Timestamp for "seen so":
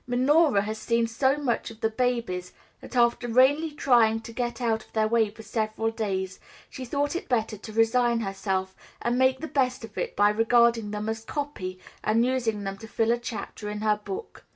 0.79-1.37